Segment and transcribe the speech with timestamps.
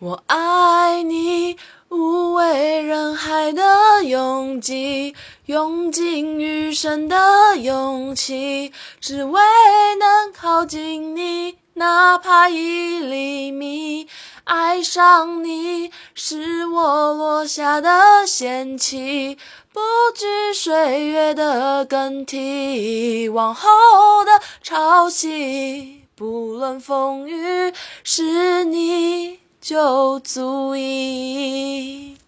[0.00, 1.56] 我爱你，
[1.88, 5.14] 无畏人海的拥挤，
[5.46, 9.40] 用尽余生的勇气，只为
[9.98, 14.08] 能靠近你，哪怕一厘米。
[14.42, 19.38] 爱上你，是我落下的仙棋，
[19.72, 19.80] 不
[20.14, 23.68] 惧岁月的更替，往后
[24.26, 27.72] 的潮汐，不论风雨，
[28.02, 28.93] 是你。
[29.64, 32.18] 就足矣。